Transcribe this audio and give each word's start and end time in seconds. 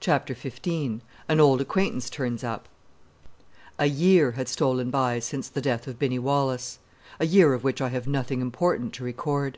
Chapter 0.00 0.34
Fifteen 0.34 1.00
An 1.30 1.40
Old 1.40 1.62
Acquaintance 1.62 2.10
Turns 2.10 2.44
Up 2.44 2.68
A 3.78 3.86
year 3.86 4.32
had 4.32 4.46
stolen 4.46 4.90
by 4.90 5.18
since 5.18 5.48
the 5.48 5.62
death 5.62 5.86
of 5.88 5.98
Binny 5.98 6.18
Wallace 6.18 6.78
a 7.18 7.24
year 7.24 7.54
of 7.54 7.64
which 7.64 7.80
I 7.80 7.88
have 7.88 8.06
nothing 8.06 8.42
important 8.42 8.92
to 8.96 9.02
record. 9.04 9.56